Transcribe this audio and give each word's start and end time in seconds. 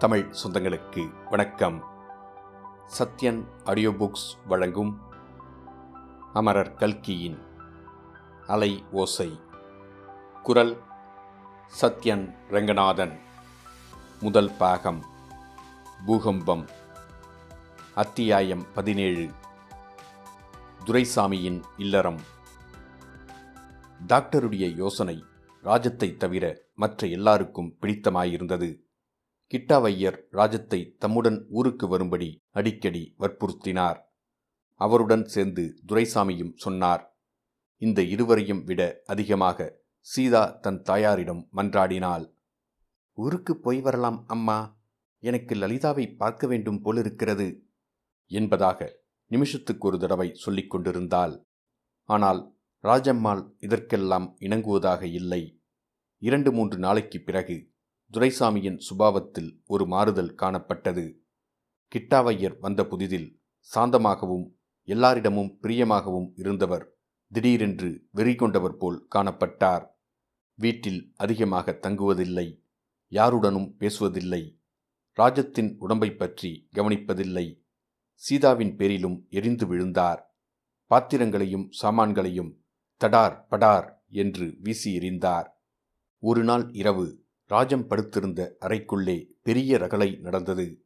தமிழ் 0.00 0.34
சொந்தங்களுக்கு 0.44 1.28
வணக்கம். 1.30 1.84
Sathyan 2.98 3.44
audio 3.64 3.90
books 3.90 4.46
வழங்கும் 4.46 5.00
அமரர் 6.32 6.74
கல்கியின் 6.74 7.38
அலை 8.46 8.84
ஓசை. 8.90 9.40
குரல் 10.42 10.82
சத்யன் 11.80 12.34
ரங்கநாதன். 12.48 13.20
முதல் 14.20 14.50
பாகம் 14.58 15.04
பூகம்பம். 16.06 16.68
அத்தியாயம் 17.94 18.66
பதினேழு. 18.74 19.30
துரைசாமியின் 20.84 21.62
இல்லறம். 21.76 22.20
டாக்டருடைய 24.06 24.74
யோசனை 24.74 25.24
ராஜத்தை 25.62 26.16
தவிர 26.16 26.60
மற்ற 26.74 27.06
எல்லாருக்கும் 27.06 27.76
பிடித்தமாயிருந்தது. 27.80 28.88
கிட்டாவையர் 29.54 30.22
ராஜத்தை 30.30 30.96
தம்முடன் 30.98 31.46
ஊருக்கு 31.48 31.88
வரும்படி 31.88 32.42
அடிக்கடி 32.50 33.14
வற்புறுத்தினார். 33.18 34.00
அவருடன் 34.74 35.24
சேர்ந்து 35.24 35.80
துரைசாமியும் 35.86 36.52
சொன்னார் 36.56 37.18
இந்த 37.76 38.02
இருவரையும் 38.02 38.64
விட 38.64 39.00
அதிகமாக 39.04 39.82
சீதா 40.00 40.58
தன் 40.60 40.82
தாயாரிடம் 40.82 41.48
மன்றாடினாள். 41.52 42.34
ஊருக்கு 43.12 43.60
போய் 43.60 43.80
வரலாம் 43.80 44.24
அம்மா. 44.26 44.78
எனக்கு 45.18 45.54
லலிதாவை 45.54 46.16
பார்க்க 46.16 46.46
வேண்டும் 46.46 46.80
போலிருக்கிறது 46.80 47.66
என்பதாக 48.26 48.98
நிமிஷத்துக்கு 49.26 49.86
ஒரு 49.86 49.98
தடவை 49.98 50.34
சொல்லிக் 50.34 50.70
கொண்டிருந்தாள். 50.70 51.46
ஆனால் 52.02 52.56
ராஜம்மாள் 52.82 53.50
இதற்கெல்லாம் 53.58 54.36
இணங்குவதாக 54.40 55.02
இல்லை. 55.02 55.62
இரண்டு 56.18 56.52
மூன்று 56.52 56.78
நாளைக்குப் 56.78 57.26
பிறகு 57.26 57.69
துரைசாமியின் 58.12 58.78
சுபாவத்தில் 58.88 59.62
ஒரு 59.66 59.86
மாறுதல் 59.86 60.34
காணப்பட்டது. 60.34 61.22
கிட்டாவையர் 61.92 62.58
வந்த 62.58 62.82
புதிதில் 62.84 63.40
சாந்தமாகவும் 63.74 64.46
எல்லாரிடமும் 64.84 65.58
பிரியமாகவும் 65.62 66.32
இருந்தவர் 66.34 66.98
திடீரென்று 67.28 68.08
வெறி 68.10 68.34
கொண்டவர் 68.34 68.76
போல் 68.76 69.06
காணப்பட்டார். 69.14 69.84
வீட்டில் 70.54 71.12
அதிகமாக 71.16 71.78
தங்குவதில்லை 71.82 72.64
யாருடனும் 73.08 73.76
பேசுவதில்லை 73.78 74.58
ராஜத்தின் 75.12 75.76
உடம்பை 75.78 76.10
பற்றி 76.12 76.68
கவனிப்பதில்லை 76.74 77.64
சீதாவின் 78.14 78.76
பேரிலும் 78.76 79.26
எரிந்து 79.28 79.66
விழுந்தார். 79.66 80.36
பாத்திரங்களையும் 80.86 81.70
சாமான்களையும் 81.82 82.52
தடார் 82.96 83.46
படார் 83.48 84.04
என்று 84.08 84.56
வீசி 84.60 84.98
எறிந்தார். 84.98 85.48
ஒரு 86.18 86.44
நாள் 86.44 86.72
இரவு 86.72 87.19
ராஜம் 87.50 87.86
படுத்திருந்த 87.86 88.56
அறைக்குள்ளே 88.60 89.26
பெரிய 89.42 89.78
ரகளை 89.78 90.16
நடந்தது. 90.16 90.84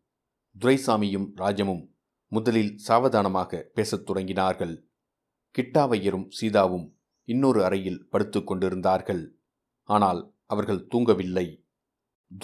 துரைசாமியும் 0.58 1.28
ராஜமும் 1.36 1.90
முதலில் 2.26 2.78
சாவதானமாக 2.78 3.70
பேசத் 3.74 4.10
தொடங்கினார்கள். 4.10 4.84
கிட்டாவையரும் 5.58 6.28
சீதாவும் 6.40 6.96
இன்னொரு 7.24 7.64
அறையில் 7.64 8.08
படுத்து 8.08 8.44
கொண்டிருந்தார்கள். 8.44 9.36
ஆனால் 9.82 10.34
அவர்கள் 10.46 10.86
தூங்கவில்லை. 10.94 11.66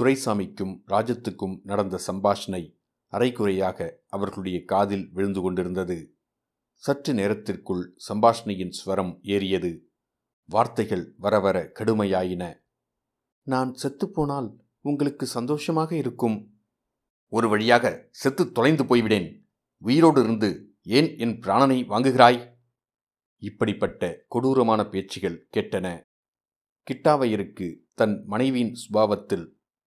துரைசாமிக்கும் 0.00 0.82
ராஜத்துக்கும் 0.88 1.60
நடந்த 1.62 2.00
சம்பாஷணை 2.06 2.78
அரைக்குறையாக 3.12 3.90
அவர்களுடைய 4.08 4.64
காதில் 4.64 5.10
விழுந்து 5.12 5.40
கொண்டிருந்தது. 5.40 6.14
சற்று 6.74 7.14
நேரத்திற்குள் 7.14 7.96
சம்பாஷணையின் 8.08 8.76
ஸ்வரம் 8.84 9.18
ஏறியது. 9.22 9.88
வார்த்தைகள் 10.44 11.14
வர 11.18 11.40
வர 11.40 11.72
கடுமையாயின. 11.78 12.59
நான் 13.52 13.70
செத்துப்போனால் 13.82 14.48
உங்களுக்கு 14.80 15.24
சந்தோஷமாக 15.36 15.90
இருக்கும். 15.96 16.38
ஒரு 17.32 17.46
வழியாக 17.48 17.86
செத்து 18.20 18.44
தொலைந்து 18.52 18.84
போய்விடேன். 18.84 19.28
உயிரோடு 19.82 20.20
இருந்து 20.24 20.50
ஏன் 20.98 21.10
என் 21.18 21.36
பிராணனை 21.44 21.78
வாங்குகிறாய்? 21.92 22.40
இப்படிப்பட்ட 23.42 24.10
கொடூரமான 24.28 24.80
பேச்சுகள் 24.88 25.38
கேட்டன. 25.54 25.86
கிட்டாவையருக்கு 26.86 27.66
தன் 27.94 28.16
மனைவியின் 28.24 28.74
சுபாவத்தில் 28.82 29.46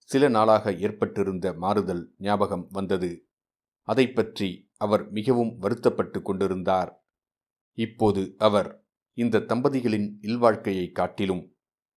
சில 0.10 0.24
நாளாக 0.28 0.74
ஏற்பட்டிருந்த 0.86 1.48
மாறுதல் 1.64 2.04
ஞாபகம் 2.18 2.66
வந்தது. 2.72 3.12
அதை 3.88 4.06
பற்றி 4.10 4.50
அவர் 4.78 5.04
மிகவும் 5.12 5.52
வருத்தப்பட்டு 5.58 6.20
கொண்டிருந்தார். 6.22 6.92
இப்போது 7.78 8.22
அவர் 8.48 8.70
இந்த 9.18 9.46
தம்பதிகளின் 9.52 10.08
இல்வாழ்க்கையை 10.22 10.88
காட்டிலும் 10.92 11.44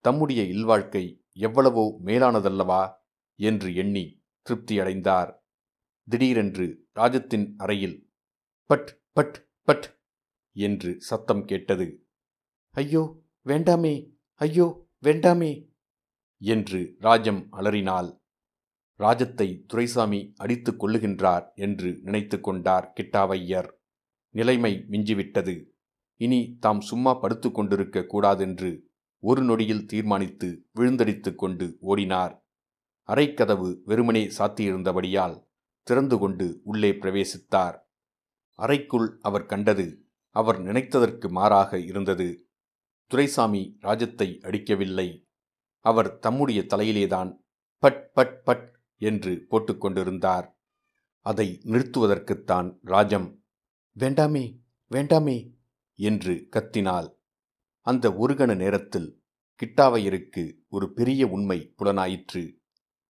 தம்முடைய 0.05 0.43
இல்வாழ்க்கை 0.55 1.05
எவ்வளவோ 1.37 1.85
மேலானதல்லவா? 2.05 2.83
என்று 3.39 3.69
எண்ணி 3.75 4.05
திருப்தியடைந்தார். 4.47 5.31
திடீரென்று 6.09 6.67
ராஜத்தின் 6.93 7.47
அறையில் 7.57 7.97
பட் 8.71 8.91
பட் 9.13 9.39
பட் 9.69 9.87
என்று 10.57 10.91
சத்தம் 11.01 11.45
கேட்டது. 11.45 11.87
ஐயோ 12.75 13.03
வேண்டாமே 13.47 13.95
ஐயோ 14.41 14.67
வேண்டாமே 15.03 15.53
என்று 16.43 16.81
ராஜம் 16.99 17.43
அலறினாள். 17.51 18.11
ராஜத்தை 19.01 19.49
துரைசாமி 19.67 20.21
அடித்து 20.37 20.73
கொள்ளுகின்றார் 20.73 21.47
என்று 21.55 21.91
நினைத்து 22.03 22.37
கொண்டார் 22.41 22.87
கிட்டாவையர். 22.97 23.69
நிலைமை 24.35 24.73
மிஞ்சிவிட்டது. 24.91 25.55
இனி 26.21 26.41
தாம் 26.61 26.81
சும்மா 26.81 27.15
படுத்து 27.15 27.49
கொண்டிருக்க 27.51 28.05
கூடாதென்று 28.05 28.71
ஒரு 29.29 29.43
நொடியில் 29.43 29.87
தீர்மானித்து 29.87 30.49
விழுந்தடித்து 30.77 31.35
கொண்டு 31.35 31.67
ஓடினார். 31.81 32.35
அறைக்கதவு 33.09 33.69
வெறுமனே 33.85 34.23
சாத்தியிருந்தபடியால் 34.39 35.37
திறந்து 35.87 36.19
கொண்டு 36.19 36.61
உள்ளே 36.65 36.91
பிரவேசித்தார். 36.91 37.77
அறைக்குள் 38.59 39.19
அவர் 39.23 39.47
கண்டது 39.47 39.87
அவர் 40.37 40.59
நினைத்ததற்கு 40.63 41.29
மாறாக 41.31 41.79
இருந்தது. 41.81 42.29
துரைசாமி 43.11 43.63
ராஜத்தை 43.81 44.29
அடிக்கவில்லை. 44.43 45.09
அவர் 45.85 46.19
தம்முடைய 46.19 46.61
தலையிலேதான் 46.61 47.33
பட் 47.83 48.13
பட் 48.13 48.39
பட் 48.45 48.67
என்று 49.01 49.33
போட்டுக்கொண்டிருந்தார் 49.51 50.47
அதை 51.27 51.49
நிறுத்துவதற்குத்தான் 51.65 52.69
ராஜம் 52.85 53.29
வேண்டாமே 53.97 54.45
வேண்டாமே 54.91 55.39
என்று 55.99 56.35
கத்தினாள். 56.57 57.09
அந்த 57.87 58.11
ஒருகண 58.11 58.57
நேரத்தில் 58.57 59.23
கிட்டாவையருக்கு 59.61 60.53
ஒரு 60.69 60.93
பெரிய 60.93 61.27
உண்மை 61.27 61.75
புலனாயிற்று. 61.79 62.59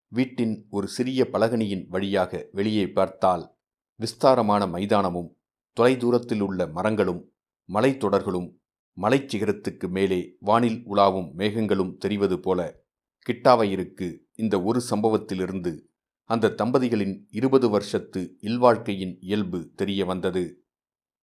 வீட்டின் 0.07 0.67
ஒரு 0.69 0.87
சிறிய 0.87 1.29
பலகனியின் 1.33 1.87
வழியாக 1.87 2.49
வெளியே 2.51 2.87
பார்த்தால் 2.87 3.57
விஸ்தாரமான 3.95 4.67
மைதானமும் 4.67 5.37
தொலைதூரத்தில் 5.77 6.39
உள்ள 6.39 6.67
மரங்களும் 6.67 7.33
மலைத்தொடர்களும் 7.73 8.57
மலைச்சிகரத்துக்கு 8.97 9.89
மேலே 9.89 10.35
வானில் 10.39 10.83
உலாவும் 10.87 11.29
மேகங்களும் 11.37 11.97
தெரிவது 11.97 12.39
போல 12.39 12.81
கிட்டாவையருக்கு 13.25 14.17
இந்த 14.35 14.61
ஒரு 14.61 14.81
சம்பவத்திலிருந்து 14.89 15.89
அந்த 16.23 16.55
தம்பதிகளின் 16.57 17.27
இருபது 17.31 17.69
வருஷத்து 17.69 18.37
இல்வாழ்க்கையின் 18.39 19.17
இயல்பு 19.19 19.71
தெரிய 19.75 20.05
வந்தது. 20.05 20.63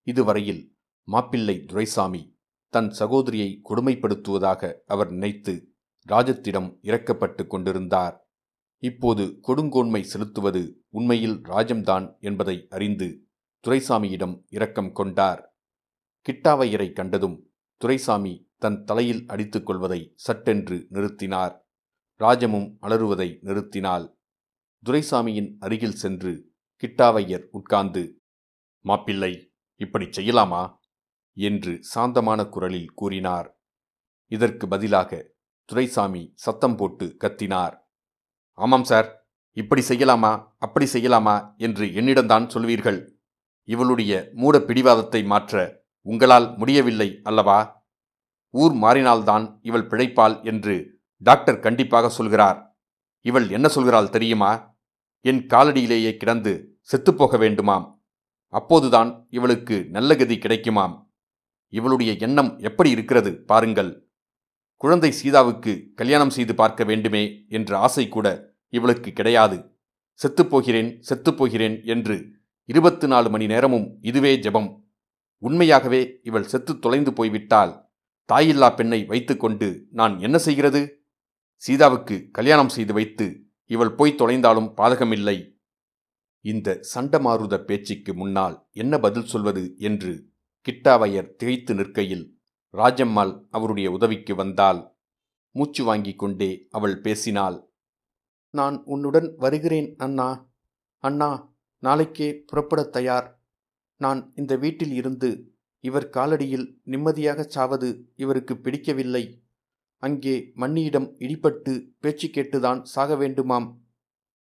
இதுவரையில் 0.02 0.76
மாப்பிள்ளை 1.04 1.64
துரைசாமி 1.64 2.35
தன் 2.68 2.90
சகோதரியை 2.90 3.60
கொடுமைப்படுத்துவதாக 3.68 4.72
அவர் 4.86 5.10
நினைத்து 5.10 5.74
ராஜத்திடம் 6.08 6.78
இறக்கப்பட்டு 6.82 7.46
கொண்டிருந்தார். 7.46 8.28
இப்போது 8.82 9.38
கொடுங்கோன்மை 9.48 10.00
செலுத்துவது 10.00 10.84
உண்மையில் 10.88 11.36
ராஜம்தான் 11.36 12.18
என்பதை 12.20 12.66
அறிந்து 12.70 13.26
துரைசாமியிடம் 13.64 14.44
இரக்கம் 14.48 14.92
கொண்டார். 14.92 15.56
கிட்டாவையரை 16.26 16.92
கண்டதும் 16.92 17.50
துரைசாமி 17.76 18.50
தன் 18.56 18.84
தலையில் 18.84 19.24
அடித்துக் 19.26 19.66
கொள்வதை 19.66 20.12
சட்டென்று 20.16 20.86
நிறுத்தினார். 20.90 21.54
ராஜமும் 22.20 22.68
அலறுவதை 22.80 23.38
நிறுத்தினாள். 23.42 24.06
துரைசாமியின் 24.84 25.56
அருகில் 25.58 25.98
சென்று 26.02 26.32
கிட்டாவையர் 26.82 27.46
உட்கார்ந்து 27.50 28.20
மாப்பிள்ளை 28.84 29.52
இப்படி 29.80 30.04
செய்யலாமா? 30.04 30.62
என்று 31.36 31.82
சாந்தமான 31.82 32.46
குரலில் 32.46 32.94
கூறினார். 32.94 33.60
இதற்கு 34.26 34.68
பதிலாக 34.68 35.34
துரைசாமி 35.64 36.32
சத்தம் 36.34 36.76
போட்டு 36.76 37.16
கத்தினார். 37.20 37.74
ஆமாம் 38.52 38.84
சார் 38.84 39.28
இப்படி 39.52 39.82
செய்யலாமா 39.88 40.48
அப்படி 40.58 40.86
செய்யலாமா 40.92 41.56
என்று 41.56 41.86
என்னிடம்தான் 41.86 42.46
சொல்வீர்கள் 42.48 43.14
இவளுடைய 43.64 44.30
மூட 44.32 44.58
பிடிவாதத்தை 44.58 45.24
மாற்ற 45.24 45.84
உங்களால் 46.02 46.56
முடியவில்லை 46.56 47.20
அல்லவா? 47.22 47.84
ஊர் 48.50 48.72
மாறினால்தான் 48.72 49.58
இவள் 49.62 49.86
பிழைப்பாள் 49.86 50.44
என்று 50.44 51.00
டாக்டர் 51.16 51.60
கண்டிப்பாக 51.60 52.08
சொல்கிறார். 52.08 52.78
இவள் 53.20 53.48
என்ன 53.48 53.68
சொல்கிறாள் 53.74 54.08
தெரியுமா? 54.08 54.78
என் 55.20 55.46
காலடியிலேயே 55.46 56.16
கிடந்து 56.16 56.78
செத்துப்போக 56.92 57.38
வேண்டுமாம். 57.38 58.00
அப்போதுதான் 58.46 59.26
இவளுக்கு 59.30 59.86
நல்ல 59.90 60.16
கதி 60.16 60.36
கிடைக்குமாம். 60.36 61.05
இவளுடைய 61.72 62.12
எண்ணம் 62.26 62.50
எப்படி 62.58 62.90
இருக்கிறது 62.90 63.30
பாருங்கள். 63.44 63.90
குழந்தை 64.76 65.10
சீதாவுக்கு 65.12 65.72
கல்யாணம் 65.94 66.30
செய்து 66.30 66.54
பார்க்க 66.54 66.84
வேண்டுமே 66.84 67.22
என்ற 67.48 67.70
ஆசை 67.78 68.08
கூட 68.08 68.26
இவளுக்கு 68.72 69.10
கிடையாது. 69.12 69.58
செத்துப்போகிறேன் 70.20 70.90
செத்துப்போகிறேன் 71.08 71.76
என்று 71.84 72.16
இருபத்து 72.68 73.06
நாலு 73.08 73.28
மணி 73.30 73.46
நேரமும் 73.46 73.86
இதுவே 74.00 74.32
ஜெபம். 74.36 74.68
உண்மையாகவே 75.42 76.00
இவள் 76.22 76.44
செத்து 76.44 76.72
தொலைந்து 76.78 77.12
போய்விட்டால் 77.12 77.72
தாயில்லா 78.28 78.68
பெண்ணை 78.74 79.00
வைத்துக்கொண்டு 79.04 79.68
நான் 79.90 80.14
என்ன 80.18 80.36
செய்கிறது? 80.38 80.80
சீதாவுக்கு 81.62 82.16
கல்யாணம் 82.30 82.68
செய்து 82.68 82.92
வைத்து 82.92 83.26
இவள் 83.70 83.92
போய் 83.94 84.18
தொலைந்தாலும் 84.18 84.72
பாதகமில்லை. 84.76 85.36
இந்த 86.44 86.78
சண்டமாருத 86.94 87.54
பேச்சுக்கு 87.64 88.12
முன்னால் 88.14 88.56
என்ன 88.72 88.98
பதில் 88.98 89.24
சொல்வது 89.24 89.62
என்று 89.78 90.12
கிட்டாவையர் 90.70 91.34
திகைத்து 91.34 91.74
நிற்கையில் 91.74 92.40
ராஜம்மாள் 92.72 93.46
அவருடைய 93.50 93.90
உதவிக்கு 93.90 94.34
வந்தால் 94.34 94.94
மூச்சு 95.50 95.84
வாங்கிக் 95.84 96.18
கொண்டே 96.18 96.66
அவள் 96.70 97.00
பேசினாள். 97.00 97.72
நான் 98.50 98.82
உன்னுடன் 98.84 99.34
வருகிறேன் 99.36 99.94
அண்ணா. 99.96 100.50
அண்ணா 100.98 101.54
நாளைக்கே 101.78 102.44
புறப்படத் 102.52 102.92
தயார். 102.92 103.42
நான் 103.96 104.32
இந்த 104.34 104.56
வீட்டில் 104.56 104.92
இருந்து 104.92 105.54
இவர் 105.80 106.10
காலடியில் 106.10 106.74
நிம்மதியாகச் 106.84 107.50
சாவது 107.50 108.12
இவருக்கு 108.16 108.60
பிடிக்கவில்லை. 108.60 109.42
அங்கே 109.96 110.52
மண்ணியிடம் 110.54 111.14
இடிபட்டு 111.18 111.88
பேச்சு 112.00 112.28
கேட்டுதான் 112.28 112.82
சாக 112.82 113.14
வேண்டுமாம். 113.14 113.76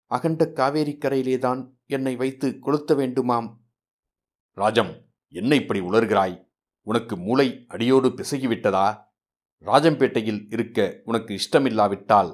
அகண்ட 0.05 0.51
காவேரி 0.51 0.97
கரையிலேதான் 0.97 1.71
என்னை 1.85 2.15
வைத்து 2.15 2.49
கொளுத்த 2.49 2.95
வேண்டுமாம். 2.95 3.55
ராஜம் 4.51 5.04
என்ன 5.35 5.55
இப்படி 5.55 5.79
உளர்கிறாய் 5.81 6.35
உனக்கு 6.87 7.15
மூளை 7.17 7.47
அடியோடு 7.67 8.09
பிசகிவிட்டதா? 8.09 8.87
ராஜம்பேட்டையில் 9.65 10.41
இருக்க 10.49 10.79
உனக்கு 11.05 11.31
இஷ்டமில்லாவிட்டால் 11.39 12.31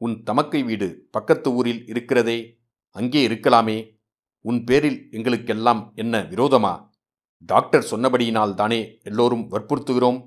உன் 0.00 0.14
தமக்கை 0.22 0.60
வீடு 0.64 0.88
பக்கத்து 1.10 1.48
ஊரில் 1.52 1.82
இருக்கிறதே 1.86 2.38
அங்கே 2.96 3.20
இருக்கலாமே. 3.28 3.78
உன் 4.44 4.60
பேரில் 4.64 4.98
எங்களுக்கெல்லாம் 5.10 5.82
என்ன 5.94 6.22
விரோதமா? 6.30 6.74
டாக்டர் 7.48 7.88
சொன்னபடியினால் 7.90 8.54
தானே 8.54 8.80
எல்லோரும் 9.02 9.44
வற்புறுத்துகிறோம்? 9.50 10.20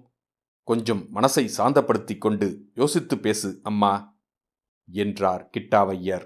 கொஞ்சம் 0.67 1.03
மனசை 1.13 1.43
சாந்தப்படுத்திக் 1.57 2.23
கொண்டு 2.25 2.47
யோசித்து 2.73 3.15
பேசு 3.17 3.49
அம்மா 3.63 3.93
என்றார் 4.89 5.43
கிட்டாவையர் 5.53 6.25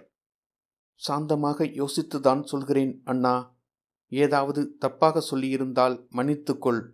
சாந்தமாக 1.02 1.66
யோசித்துதான் 1.80 2.44
சொல்கிறேன் 2.44 2.94
அண்ணா. 3.06 3.36
ஏதாவது 4.10 4.78
தப்பாக 4.86 5.22
சொல்லியிருந்தால் 5.32 6.06
மன்னித்துக்கொள். 6.16 6.90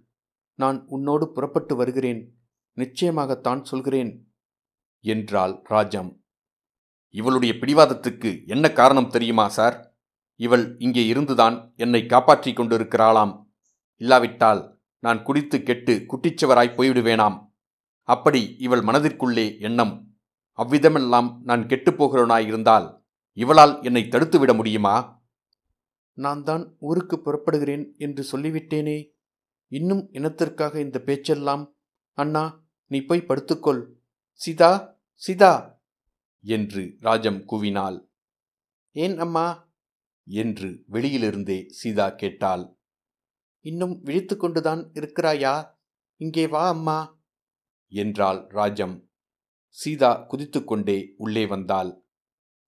நான் 0.53 0.83
உன்னோடு 0.87 1.31
புறப்பட்டு 1.31 1.75
வருகிறேன். 1.75 2.37
நிச்சயமாகத்தான் 2.77 3.61
சொல்கிறேன். 3.61 4.33
என்றாள் 4.99 5.61
ராஜம். 5.63 6.23
இவளுடைய 7.09 7.53
பிடிவாதத்துக்கு 7.53 8.47
என்ன 8.47 8.71
காரணம் 8.71 9.09
தெரியுமா 9.09 9.47
சார்? 9.47 9.97
இவள் 10.35 10.75
இங்கே 10.77 11.05
இருந்துதான் 11.05 11.73
என்னை 11.75 12.05
காப்பாற்றிக் 12.05 12.59
கொண்டிருக்கிறாளாம். 12.59 13.45
இல்லாவிட்டால் 13.95 14.79
நான் 14.99 15.23
குடித்து 15.23 15.63
கெட்டு 15.63 16.05
குட்டிச்சவராய் 16.07 16.75
போய்விடுவேனாம். 16.75 17.53
அப்படி 18.01 18.55
இவள் 18.59 18.79
மனதிற்குள்ளே 18.79 19.59
எண்ணம். 19.59 20.17
அவ்விதமெல்லாம் 20.57 21.37
நான் 21.41 21.63
கெட்டுப்போகிறவனாயிருந்தால் 21.63 23.03
இவளால் 23.33 23.83
என்னை 23.83 24.03
தடுத்துவிட 24.03 24.55
முடியுமா? 24.55 25.14
நான் 26.17 26.43
தான் 26.43 26.77
ஊருக்கு 26.79 27.17
புறப்படுகிறேன் 27.17 27.97
என்று 27.97 28.23
சொல்லிவிட்டேனே. 28.31 28.97
இன்னும் 29.71 30.09
இனத்திற்காக 30.11 30.75
இந்த 30.79 30.99
பேச்செல்லாம். 30.99 31.63
அண்ணா 32.17 32.43
நீ 32.91 33.01
போய் 33.01 33.27
படுத்துக்கொள். 33.27 33.81
சிதா 34.41 34.71
சிதா! 35.21 35.53
என்று 36.43 36.97
ராஜம் 36.99 37.39
கூவினாள். 37.41 37.97
ஏன் 38.91 39.17
அம்மா? 39.17 39.47
என்று 40.27 40.83
வெளியிலிருந்தே 40.91 41.65
சீதா 41.69 42.09
கேட்டாள். 42.09 42.63
இன்னும் 43.65 44.01
விழித்து 44.01 44.37
கொண்டுதான் 44.37 44.91
இருக்கிறாயா? 44.93 45.53
இங்கே 46.21 46.47
வா 46.47 46.67
அம்மா. 46.67 46.99
என்றாள் 47.91 48.47
ராஜம். 48.49 48.95
சீதா 49.77 50.27
குதித்துக்கொண்டே 50.29 51.13
உள்ளே 51.17 51.45
வந்தாள். 51.45 51.91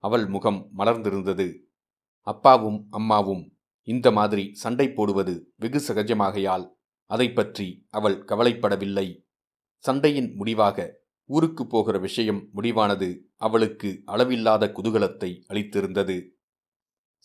அவள் 0.04 0.26
முகம் 0.28 0.70
மலர்ந்திருந்தது. 0.78 1.48
அப்பாவும் 2.28 2.80
அம்மாவும் 2.90 3.44
இந்த 3.88 4.08
மாதிரி 4.12 4.44
சண்டை 4.54 4.88
போடுவது 4.92 5.34
வெகு 5.56 5.80
சகஜமாகையால் 5.88 6.66
அதை 7.06 7.28
பற்றி 7.32 7.68
அவள் 7.90 8.18
கவலைப்படவில்லை. 8.26 9.08
சண்டையின் 9.84 10.30
முடிவாக 10.36 10.88
ஊருக்கு 11.30 11.64
போகிற 11.68 11.98
விஷயம் 11.98 12.42
முடிவானது 12.56 13.10
அவளுக்கு 13.38 13.90
அளவில்லாத 14.06 14.66
குதூகலத்தை 14.68 15.30
அளித்திருந்தது. 15.48 16.18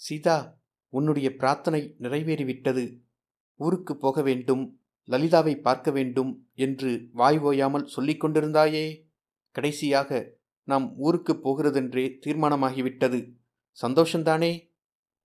சீதா 0.00 0.36
உன்னுடைய 0.92 1.28
பிரார்த்தனை 1.36 1.82
நிறைவேறிவிட்டது. 2.00 2.84
ஊருக்கு 3.60 3.94
போக 3.96 4.22
வேண்டும் 4.22 4.64
லலிதாவை 5.08 5.54
பார்க்க 5.60 5.90
வேண்டும் 5.90 6.32
என்று 6.54 6.90
வாய் 7.12 7.38
ஓயாமல் 7.38 7.90
சொல்லிக் 7.94 8.22
கொண்டிருந்தாயே. 8.24 8.86
கடைசியாக 9.56 10.20
நாம் 10.68 10.86
ஊருக்கு 10.96 11.32
போகிறதென்றே 11.36 12.04
தீர்மானமாகிவிட்டது. 12.24 13.20
சந்தோஷந்தானே? 13.78 14.52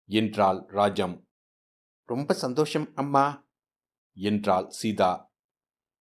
என்றாள் 0.07 0.63
ராஜம். 0.68 1.27
ரொம்ப 2.04 2.33
சந்தோஷம் 2.33 2.92
அம்மா. 2.95 3.50
என்றாள் 4.13 4.69
சீதா. 4.69 5.33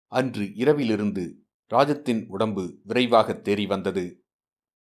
அன்று 0.08 0.44
இரவிலிருந்து 0.44 1.34
ராஜத்தின் 1.68 2.28
உடம்பு 2.28 2.80
விரைவாக 2.84 3.34
தேறி 3.34 3.68
வந்தது. 3.68 4.26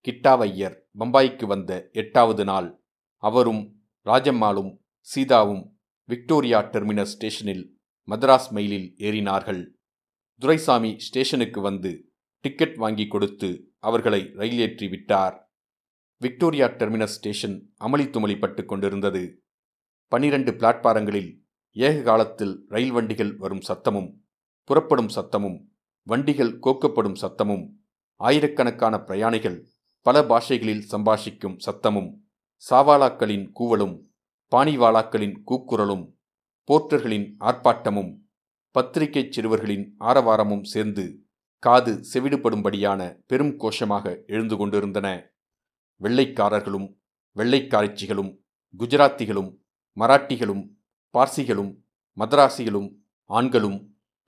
கிட்டாவையர் 0.08 0.80
பம்பாய்க்கு 0.98 1.46
வந்த 1.46 1.88
எட்டாவது 1.92 2.44
நாள் 2.44 2.82
அவரும் 3.16 3.82
ராஜம்மாளும் 4.04 4.78
சீதாவும் 5.00 5.78
விக்டோரியா 6.04 6.60
டெர்மினஸ் 6.60 7.02
ஸ்டேஷனில் 7.02 7.78
மதராஸ் 8.08 8.48
மெயிலில் 8.50 8.94
ஏறினார்கள். 8.96 9.70
துரைசாமி 10.34 10.98
ஸ்டேஷனுக்கு 10.98 11.60
வந்து 11.60 12.12
டிக்கெட் 12.40 12.76
வாங்கி 12.76 13.06
கொடுத்து 13.06 13.72
அவர்களை 13.78 14.30
ரயில் 14.34 14.58
ஏற்றி 14.58 14.88
விட்டார். 14.88 15.49
விக்டோரியா 16.22 16.66
டெர்மினஸ் 16.66 17.16
ஸ்டேஷன் 17.16 17.74
அமளி 17.80 18.04
துமளிப்பட்டு 18.14 18.64
கொண்டிருந்தது. 18.64 19.42
பனிரண்டு 20.08 20.52
பிளாட்பாரங்களில் 20.52 21.40
ஏக 21.72 22.02
காலத்தில் 22.02 22.64
ரயில் 22.68 22.90
வண்டிகள் 22.90 23.36
வரும் 23.36 23.62
சத்தமும் 23.68 24.14
புறப்படும் 24.64 25.08
சத்தமும் 25.08 25.64
வண்டிகள் 26.02 26.58
கோக்கப்படும் 26.58 27.16
சத்தமும் 27.20 27.64
ஆயிரக்கணக்கான 28.16 29.02
பிரயாணிகள் 29.02 29.68
பல 30.00 30.22
பாஷைகளில் 30.22 30.84
சம்பாஷிக்கும் 30.92 31.56
சத்தமும் 31.66 32.10
சாவாலாக்களின் 32.70 33.50
கூவலும் 33.60 33.96
பாணிவாலாக்களின் 34.56 35.36
கூக்குரலும் 35.46 36.04
போர்ட்டர்களின் 36.68 37.34
ஆர்ப்பாட்டமும் 37.40 38.12
பத்திரிகைச் 38.70 39.32
சிறுவர்களின் 39.32 39.96
ஆரவாரமும் 40.00 40.62
சேர்ந்து 40.62 41.22
காது 41.58 42.00
செவிடுபடும்படியான 42.12 43.20
பெரும் 43.26 43.58
கோஷமாக 43.58 44.24
எழுந்து 44.26 44.56
கொண்டிருந்தன. 44.56 45.29
வெள்ளைக்காரர்களும் 46.00 46.88
வெள்ளைக்காரச்சிகளும் 47.36 48.30
குஜராத்திகளும் 48.74 49.50
மராட்டிகளும் 49.96 50.62
பார்சிகளும் 51.14 51.72
மதராசிகளும் 52.18 52.88
ஆண்களும் 53.30 53.78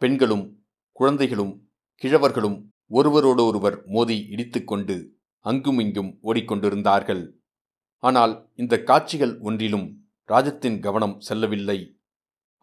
பெண்களும் 0.03 0.45
குழந்தைகளும் 0.93 1.55
கிழவர்களும் 2.03 2.59
ஒருவரோடொருவர் 2.91 3.77
மோதி 3.87 4.17
இடித்துக்கொண்டு 4.33 4.97
அங்குமிங்கும் 5.45 6.11
ஓடிக்கொண்டிருந்தார்கள். 6.23 7.23
ஆனால் 8.03 8.35
இந்த 8.55 8.75
காட்சிகள் 8.89 9.35
ஒன்றிலும் 9.41 9.87
ராஜத்தின் 10.29 10.79
கவனம் 10.81 11.17
செல்லவில்லை. 11.21 11.79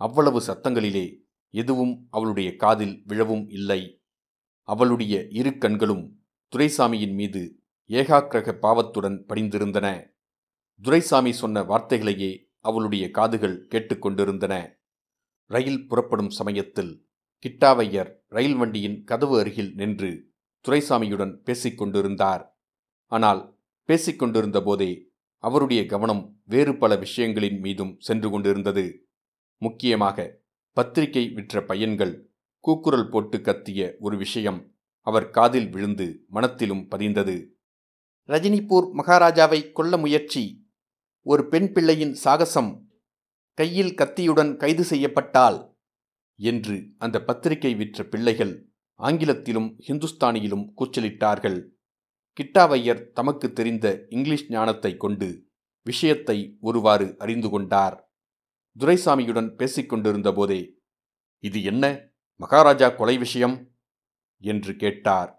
அவ்வளவு 0.01 0.39
சத்தங்களிலே 0.47 1.05
எதுவும் 1.53 1.93
அவளுடைய 2.09 2.49
காதில் 2.55 2.95
விழவும் 3.07 3.45
இல்லை. 3.49 3.81
அவளுடைய 4.69 5.15
இரு 5.39 5.51
கண்களும் 5.57 6.03
துரைசாமியின் 6.53 7.15
மீது 7.19 7.41
ஏகாக்கிரக 7.89 8.49
பாவத்துடன் 8.59 9.25
படிந்திருந்தன. 9.27 9.87
துரைசாமி 10.81 11.31
சொன்ன 11.33 11.63
வார்த்தைகளையே 11.63 12.31
அவளுடைய 12.59 13.11
காதுகள் 13.11 13.67
கேட்டுக்கொண்டிருந்தன 13.69 14.55
ரயில் 15.45 15.87
புறப்படும் 15.87 16.29
சமயத்தில் 16.29 16.91
கிட்டாவையர் 17.45 18.11
ரயில் 18.27 18.55
வண்டியின் 18.55 19.03
கதவு 19.03 19.39
அருகில் 19.39 19.73
நின்று 19.73 20.09
துரைசாமியுடன் 20.65 21.33
பேசிக்கொண்டிருந்தார் 21.45 22.43
ஆனால் 23.11 23.59
பேசிக்கொண்டிருந்த 23.89 24.59
போதே 24.61 24.91
அவருடைய 25.43 25.85
கவனம் 25.85 26.23
வேறு 26.45 26.77
பல 26.77 26.95
விஷயங்களின் 26.95 27.59
மீதும் 27.59 27.93
சென்று 27.99 28.29
கொண்டிருந்தது. 28.29 28.85
முக்கியமாக 29.61 30.17
பத்திரிகை 30.77 31.23
விற்ற 31.29 31.61
பையன்கள் 31.63 32.13
கூக்குரல் 32.63 33.09
போட்டு 33.09 33.37
கத்திய 33.37 33.97
ஒரு 33.99 34.17
விஷயம் 34.17 34.59
அவர் 35.07 35.29
காதில் 35.29 35.69
விழுந்து 35.69 36.25
மனத்திலும் 36.27 36.87
பதிந்தது. 36.87 37.37
ரஜினிபூர் 38.29 38.93
மகாராஜாவை 38.93 39.71
கொல்ல 39.71 39.97
முயற்சி. 39.97 40.67
ஒரு 41.21 41.47
பெண் 41.47 41.71
பிள்ளையின் 41.71 42.13
சாகசம் 42.13 42.87
கையில் 43.53 43.93
கத்தியுடன் 43.93 44.57
கைது 44.57 44.83
செய்யப்பட்டால் 44.83 45.77
என்று 46.35 46.87
அந்த 46.97 47.23
பத்திரிகை 47.23 47.75
விற்ற 47.75 48.03
பிள்ளைகள் 48.03 48.71
ஆங்கிலத்திலும் 48.95 49.75
ஹிந்துஸ்தானியிலும் 49.87 50.73
கூச்சலிட்டார்கள். 50.77 51.69
கிட்டாவையர் 52.39 53.11
தமக்கு 53.11 53.53
தெரிந்த 53.53 54.05
இங்கிலீஷ் 54.09 54.49
ஞானத்தை 54.49 54.97
கொண்டு 54.97 55.47
விஷயத்தை 55.81 56.57
ஒருவாறு 56.61 57.15
அறிந்து 57.17 57.49
கொண்டார். 57.49 58.13
துரைசாமியுடன் 58.79 59.55
பேசிக்கொண்டிருந்த 59.55 60.33
போதே 60.33 60.77
இது 61.39 61.63
என்ன? 61.63 62.11
மகாராஜா 62.35 62.89
கொலை 62.89 63.17
விஷயம்? 63.17 63.71
என்று 64.41 64.75
கேட்டார். 64.75 65.38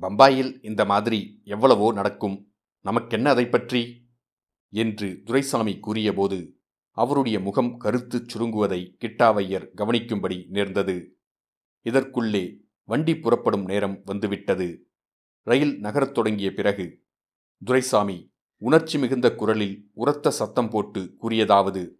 பம்பாயில் 0.00 0.58
இந்த 0.62 0.84
மாதிரி 0.84 1.40
எவ்வளவோ 1.44 1.92
நடக்கும். 1.92 2.52
நமக்கென்ன 2.80 3.30
அதை 3.30 3.46
பற்றி 3.46 4.08
என்று 4.72 5.20
துரைசாமி 5.24 5.78
கூறியபோது 5.78 6.58
அவருடைய 6.90 7.40
முகம் 7.40 7.78
கருத்துச் 7.78 8.36
சுருங்குவதை 8.36 8.96
கிட்டாவையர் 9.04 9.68
கவனிக்கும்படி 9.76 10.46
நேர்ந்தது. 10.48 11.18
இதற்குள்ளே 11.84 12.56
வண்டி 12.84 13.18
புறப்படும் 13.18 13.64
நேரம் 13.64 14.00
வந்துவிட்டது. 14.04 14.88
ரயில் 15.42 15.80
நகரத் 15.80 16.14
தொடங்கிய 16.14 16.52
பிறகு 16.52 17.02
துரைசாமி 17.64 18.32
உணர்ச்சி 18.56 18.98
மிகுந்த 18.98 19.34
குரலில் 19.34 19.90
உரத்த 19.92 20.30
சத்தம் 20.30 20.68
போட்டு 20.68 21.16
கூறியதாவது 21.22 21.94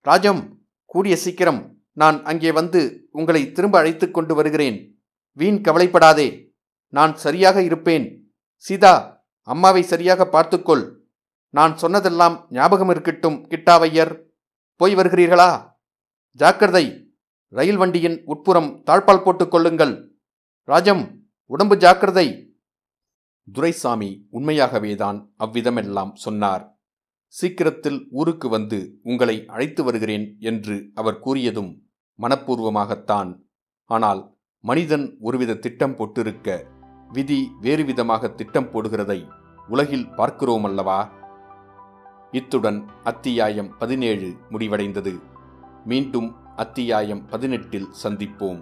ராஜம் 0.00 0.66
கூடிய 0.84 1.16
சீக்கிரம் 1.16 1.82
நான் 1.92 2.24
அங்கே 2.24 2.52
வந்து 2.52 3.08
உங்களை 3.10 3.52
திரும்ப 3.52 3.78
அழைத்துக் 3.78 4.14
கொண்டு 4.14 4.34
வருகிறேன். 4.34 5.02
வீண் 5.30 5.60
கவலைப்படாதே. 5.60 6.53
நான் 6.96 7.14
சரியாக 7.24 7.56
இருப்பேன். 7.62 8.06
சீதா 8.64 8.94
அம்மாவை 9.48 9.82
சரியாக 9.92 10.22
பார்த்துக்கொள். 10.34 10.84
நான் 11.54 11.74
சொன்னதெல்லாம் 11.76 12.36
ஞாபகம் 12.50 12.92
இருக்கட்டும் 12.94 13.38
கிட்டாவையர். 13.50 14.12
போய் 14.80 14.94
வருகிறீர்களா? 14.94 15.50
ஜாக்கிரதை. 16.40 16.86
ரயில் 17.52 17.76
வண்டியின் 17.76 18.16
உட்புறம் 18.32 18.70
தாழ்பால் 18.86 19.24
போட்டுக் 19.24 19.52
கொள்ளுங்கள். 19.52 19.94
ராஜம் 20.68 21.04
உடம்பு 21.50 21.76
ஜாக்கிரதை. 21.76 22.26
துரைசாமி 23.48 24.10
உண்மையாகவேதான் 24.32 25.18
அவ்விதமெல்லாம் 25.44 26.12
சொன்னார். 26.24 26.64
சீக்கிரத்தில் 27.34 27.98
ஊருக்கு 28.10 28.48
வந்து 28.48 28.78
உங்களை 29.02 29.36
அழைத்து 29.46 29.82
வருகிறேன் 29.84 30.26
என்று 30.50 30.76
அவர் 30.94 31.22
கூறியதும் 31.24 31.72
மனப்பூர்வமாகத்தான். 32.18 33.30
ஆனால் 33.90 34.22
மனிதன் 34.64 35.06
ஒருவித 35.20 35.60
திட்டம் 35.64 35.96
போட்டிருக்க 35.96 36.48
விதி 37.14 37.40
வேறு 37.60 37.84
விதமாக 37.84 38.28
திட்டம் 38.28 38.70
போடுகிறதை 38.70 39.18
உலகில் 39.68 40.08
பார்க்கிறோம் 40.08 40.64
அல்லவா 40.64 40.96
இத்துடன் 42.30 42.78
அத்தியாயம் 43.04 43.70
பதினேழு 43.78 44.28
முடிவடைந்தது. 44.50 45.12
மீண்டும் 45.84 46.28
அத்தியாயம் 46.56 47.26
பதினெட்டில் 47.26 47.88
சந்திப்போம். 48.02 48.60